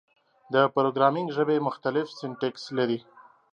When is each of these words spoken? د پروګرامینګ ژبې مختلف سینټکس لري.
د 0.53 0.55
پروګرامینګ 0.75 1.27
ژبې 1.37 1.57
مختلف 1.67 2.07
سینټکس 2.17 2.63
لري. 2.77 2.99